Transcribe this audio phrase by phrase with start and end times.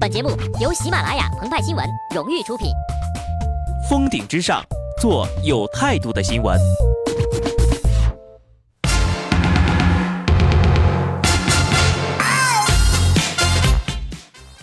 [0.00, 0.30] 本节目
[0.60, 1.84] 由喜马拉雅澎湃新闻
[2.14, 2.68] 荣誉出品。
[3.88, 4.62] 峰顶之上，
[5.00, 6.58] 做有态度的新闻。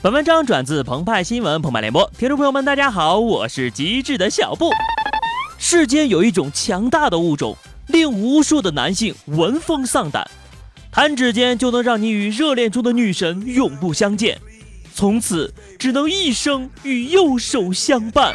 [0.02, 4.70] 本文章转自澎湃新闻澎湃联播，听众朋友们，大家好，我是极致的小布。
[5.58, 7.58] 世间有一种强大的物种，
[7.88, 10.30] 令无数的男性闻风丧胆，
[10.96, 14.40] 弹指间就能让你与热恋中的女神永不相见，
[14.94, 18.34] 从此只能一生与右手相伴。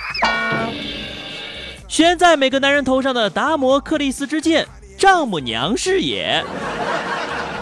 [1.88, 6.44] 悬在每个男人头上的达摩克利斯之剑，丈母娘是也。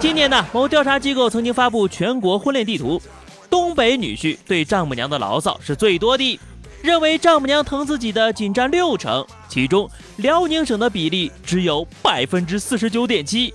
[0.01, 3.01] 今年呢，某调查机构曾经发布全国婚恋地图。
[3.49, 6.41] 东北女婿对丈母娘的牢骚是最多的，
[6.83, 13.55] 认为丈母娘疼自己的仅占六成，其中辽宁省的比例只有百分之四十九点七，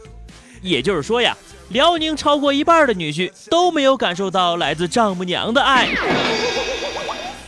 [0.63, 1.37] 也就是说呀，
[1.69, 5.89] 辽宁超过一半的女婿都没有感受到来自丈母娘的爱。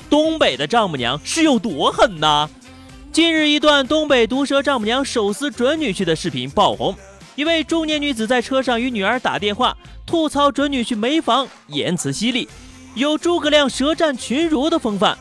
[0.09, 2.47] 东北的丈母娘是有多狠呢？
[3.11, 6.93] 近日，一段东北毒舌丈母娘手撕准女婿的视频爆红，
[7.35, 9.75] 一位中年女子在车上与女儿打电话。
[10.05, 12.47] 吐槽准女婿没房，言辞犀利，
[12.93, 15.17] 有诸葛亮舌战群儒的风范，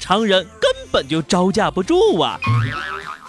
[0.00, 2.40] 常人根本就招架不住啊！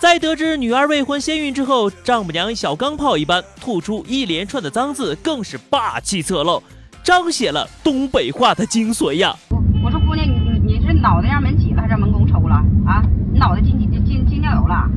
[0.05, 6.61] 在得知女儿未婚先孕之后，丈母娘小钢炮一般吐出一连串的脏字，更是霸气侧漏，
[7.03, 9.35] 彰显了东北话的精髓呀！
[9.83, 12.53] 我说姑娘，你你你是脑袋让门挤了，还是门弓抽了
[12.85, 13.01] 啊？
[13.33, 14.87] 你脑袋进进进进尿油了？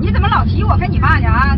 [0.00, 1.54] 你怎么老提我跟你妈去啊？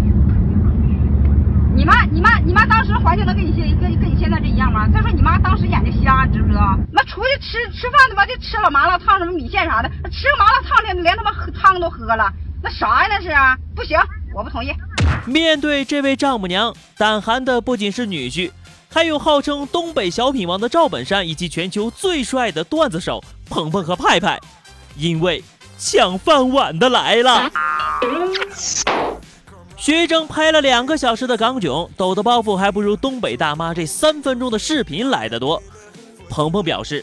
[1.77, 4.89] 你妈，你妈，你妈当时环境能跟你现跟跟你现在这一样吗？
[4.93, 6.77] 再说你妈当时眼睛瞎，你知不知道？
[6.93, 13.30] 妈出去吃吃饭他妈就吃了麻辣烫，什么米线啥的，吃个麻辣烫连连他妈汤都喝了，那啥呀那是？
[13.75, 13.97] 不行，
[14.34, 14.69] 我不同意。
[15.27, 18.50] 面对这位丈母娘，胆寒的不仅是女婿，
[18.89, 24.38] 还有号称东北小品王的赵本山，以及全球最帅的段子手鹏鹏和派派，
[24.97, 25.42] 因为
[25.78, 27.50] 抢饭碗的来了。
[29.76, 35.62] 徐峥拍了两个小时的港囧，抖的包袱还不如东北大妈这三分钟的视频来得多。
[36.28, 37.03] 鹏鹏表示，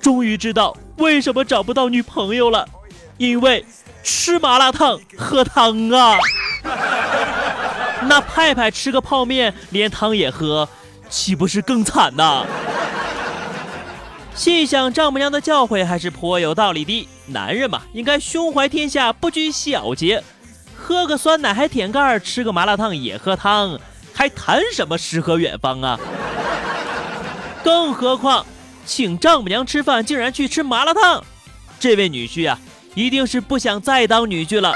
[0.00, 2.68] 终于知道为什么找不到女朋友了，
[3.16, 3.64] 因为
[4.06, 6.16] 吃麻辣烫喝汤啊。
[8.08, 10.68] 那派派吃个泡面连汤也喝，
[11.10, 12.46] 岂不是更惨呐？
[14.34, 20.22] 细想丈母娘的教诲还是颇有道理的，男人嘛，应该胸怀天下，不拘小节。
[20.76, 23.80] 喝个酸奶还舔盖，吃个麻辣烫也喝汤，
[24.14, 25.98] 还谈什么诗和远方啊？
[27.64, 28.46] 更何况
[28.84, 31.24] 请丈母娘吃饭，竟然去吃麻辣烫，
[31.80, 32.56] 这位女婿啊，
[32.96, 34.72] 一定是不想再当女婿了。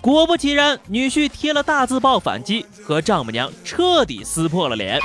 [0.00, 5.00] 果不其然，女婿贴了大字报反击，和丈母娘彻底撕破了脸。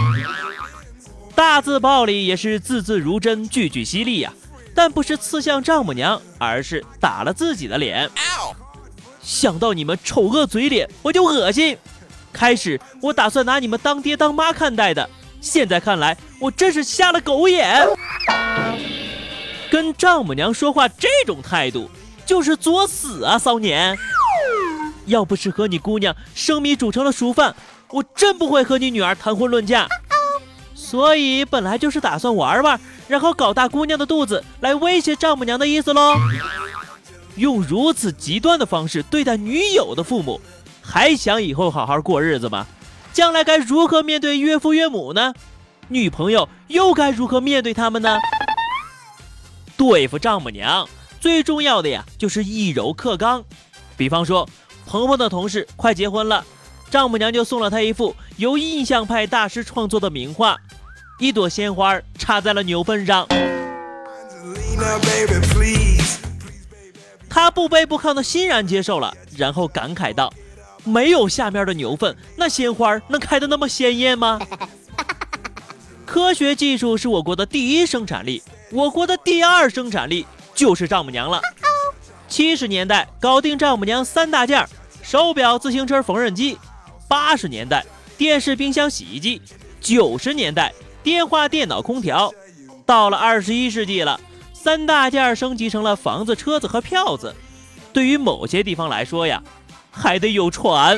[1.33, 4.31] 大字报里也是字字如针，句句犀利呀，
[4.75, 8.07] 但不是刺向丈母娘，而是打了自己的脸。
[9.23, 11.75] 想到你们丑恶嘴脸，我就恶心。
[12.31, 15.09] 开始我打算拿你们当爹当妈看待的，
[15.41, 17.87] 现在看来我真是瞎了狗眼。
[19.71, 21.89] 跟丈母娘说话这种态度，
[22.31, 23.93] 就是作死啊，骚年！
[25.05, 27.53] 要不是和你姑娘生米煮成了熟饭，
[27.89, 29.85] 我真不会和你女儿谈婚论嫁。
[30.73, 36.15] 所以本来就是打算玩玩，然后搞大姑娘的肚子来威胁丈母娘的意思喽。
[37.35, 40.39] 用如此极端的方式对待女友的父母，
[40.81, 42.65] 还想以后好好过日子吗？
[43.11, 45.33] 将来该如何面对岳父岳母呢？
[45.89, 48.17] 女朋友又该如何面对他们呢？
[49.75, 50.87] 对付丈母娘
[51.21, 53.45] 最重要的呀，就是以柔克刚。
[53.95, 54.49] 比方说，
[54.87, 56.43] 鹏鹏的同事快结婚了，
[56.89, 60.57] 丈母娘就送了他一幅由印象派大师创作的名画，
[61.19, 63.27] 一朵鲜花插在了牛粪上。
[67.29, 70.33] 他不卑不亢的欣然接受了，然后感慨道
[70.83, 74.39] ：“没有下面的牛粪，那鲜花能开得那么鲜艳吗？”
[76.03, 80.25] 科学技术是我国的第一生产力，我国的第二生产力
[80.61, 81.41] 就是丈母娘了。
[82.27, 84.63] 七十年代搞定丈母娘三大件：
[85.01, 86.55] 手表、自行车、缝纫机；
[87.07, 87.83] 八十年代
[88.15, 89.41] 电视、冰箱、洗衣机；
[89.81, 90.71] 九十年代
[91.01, 92.31] 电话、电脑、空调。
[92.85, 94.21] 到了二十一世纪了。
[94.53, 97.35] 三大件升级成了房子、车子和票子，
[97.91, 99.41] 对于某些地方来说呀，
[99.89, 100.95] 还得有船。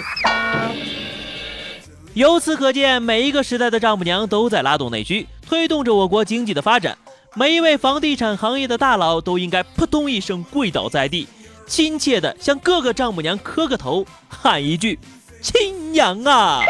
[2.16, 6.98] 由此可见，每一个时代的丈母娘都在拉动内需，推动着我国经济的发展。
[7.36, 11.28] 每一位房地产行业的大佬都应该扑通一声跪倒在地，
[11.66, 15.00] 亲切地向各个丈母娘磕个头，喊一句
[15.42, 16.62] ：“亲娘啊！”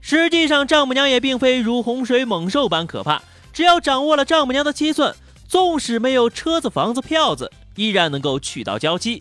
[0.00, 3.20] 实际上，丈母娘也并非如洪水猛兽般可怕，
[3.52, 5.12] 只要掌握了丈母娘的七寸，
[5.48, 9.20] 纵使没有车子、房子、票子，依然能够娶到娇妻。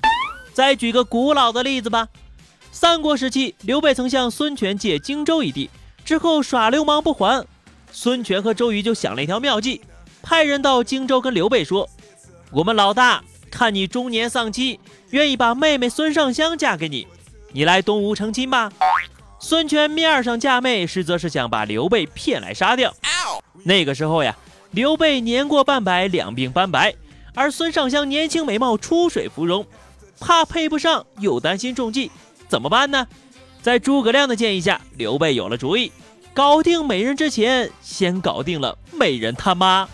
[0.53, 2.07] 再举个古老的例子吧，
[2.71, 5.71] 三国时期，刘备曾向孙权借荆州一地，
[6.03, 7.45] 之后耍流氓不还，
[7.91, 9.81] 孙权和周瑜就想了一条妙计，
[10.21, 11.89] 派人到荆州跟刘备说
[12.51, 14.79] ：“我们老大看你中年丧妻，
[15.11, 17.07] 愿意把妹妹孙尚香嫁给你，
[17.53, 18.71] 你来东吴成亲吧。”
[19.43, 22.93] 孙权面上嫁妹，实则是想把刘备骗来杀掉。
[23.63, 24.35] 那个时候呀，
[24.71, 26.93] 刘备年过半百，两鬓斑白，
[27.33, 29.65] 而孙尚香年轻美貌，出水芙蓉，
[30.19, 32.11] 怕配不上，又担心中计，
[32.47, 33.07] 怎么办呢？
[33.61, 35.91] 在诸葛亮的建议下，刘备有了主意，
[36.33, 39.87] 搞定美人之前，先搞定了美人他妈。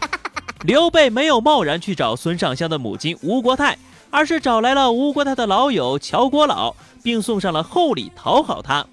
[0.62, 3.76] 刘备没有贸然去找孙尚香的母亲吴国太，
[4.10, 6.74] 而是找来了吴国太的老友乔国老。
[7.02, 8.84] 并送上了厚礼讨好他。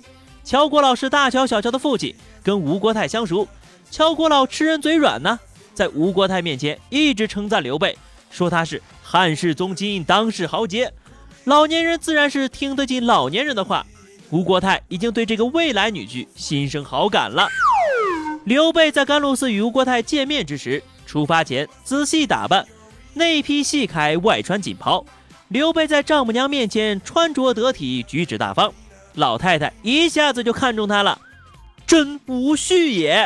[0.44, 3.46] 乔国老是大乔、小乔的父亲，跟吴国太相熟。
[3.92, 5.38] 乔国老吃人嘴软呢，
[5.74, 7.98] 在吴国太面前一直称赞刘备，
[8.32, 10.94] 说他是汉室宗亲，当世豪杰。
[11.44, 13.86] 老年人自然是听得进老年人的话。
[14.30, 17.48] 吴国太已经对这个未来女婿心生好感了。
[18.44, 22.66] 刘备在甘露寺与吴国太见面之时，出发前仔细打扮，
[23.14, 25.06] 内披细铠，外穿锦袍。
[25.48, 28.74] 刘备在丈母娘面前穿着得体，举止大方，
[29.14, 31.20] 老太太一下子就看中他了，
[31.86, 33.26] 真无序也。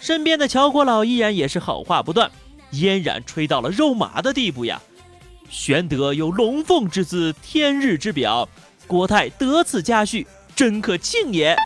[0.00, 2.30] 身边的乔国老依然也是好话不断，
[2.72, 4.82] 嫣然吹到了肉麻的地步呀。
[5.48, 8.48] 玄德有龙凤之姿，天日之表，
[8.86, 11.56] 国泰得此佳婿，真可庆也。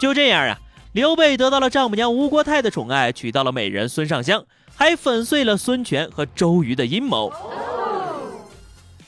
[0.00, 0.58] 就这样啊，
[0.92, 4.44] 刘备得到了丈母娘吴国太的宠爱，娶到了美人孙尚香，
[4.74, 7.32] 还粉碎了孙权和周瑜的阴谋。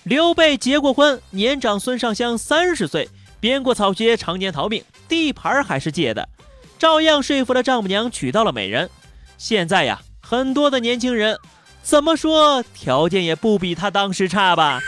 [0.04, 3.08] 刘备结过婚，年长孙尚香三十岁，
[3.40, 6.28] 编过草鞋，常年逃命，地盘还是借的，
[6.78, 8.90] 照样说服了丈母娘娶到了美人。
[9.38, 11.38] 现在呀，很多的年轻人，
[11.82, 14.80] 怎么说条件也不比他当时差吧？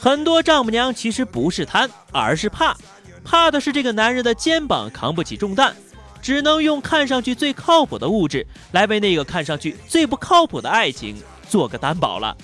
[0.00, 2.76] 很多丈母娘其实不是贪，而是怕，
[3.24, 5.74] 怕的是这个男人的肩膀扛不起重担。
[6.20, 12.36] 只能用看上去最靠谱的物质来为那个看上去最不靠谱的爱情做个担保了。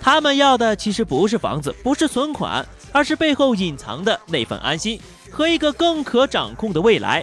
[0.00, 5.00] 他们要的其实不是房子，不是存款，而是背后隐藏的那份安心
[5.30, 7.22] 和一个更可掌控的未来。